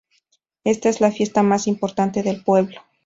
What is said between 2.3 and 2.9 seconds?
pueblo.